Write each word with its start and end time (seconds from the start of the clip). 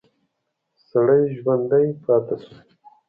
سړی 0.89 1.21
ژوندی 1.37 1.87
پاتې 2.03 2.35
شو. 2.43 2.55